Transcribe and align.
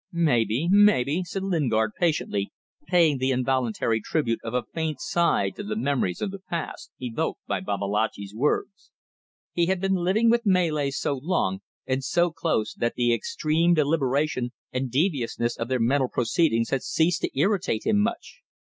"Maybe, 0.11 0.67
maybe," 0.67 1.23
said 1.23 1.43
Lingard, 1.43 1.91
patiently, 1.99 2.51
paying 2.87 3.19
the 3.19 3.29
involuntary 3.29 4.01
tribute 4.01 4.39
of 4.43 4.55
a 4.55 4.63
faint 4.73 4.99
sigh 4.99 5.51
to 5.51 5.61
the 5.61 5.75
memories 5.75 6.23
of 6.23 6.31
the 6.31 6.39
past 6.39 6.91
evoked 6.99 7.41
by 7.45 7.59
Babalatchi's 7.59 8.33
words. 8.33 8.89
He 9.53 9.67
had 9.67 9.79
been 9.79 9.93
living 9.93 10.31
with 10.31 10.41
Malays 10.43 10.97
so 10.97 11.19
long 11.21 11.59
and 11.85 12.03
so 12.03 12.31
close 12.31 12.73
that 12.73 12.95
the 12.95 13.13
extreme 13.13 13.75
deliberation 13.75 14.53
and 14.73 14.89
deviousness 14.89 15.55
of 15.55 15.67
their 15.67 15.79
mental 15.79 16.09
proceedings 16.09 16.71
had 16.71 16.81
ceased 16.81 17.21
to 17.21 17.39
irritate 17.39 17.85
him 17.85 17.99
much. 17.99 18.39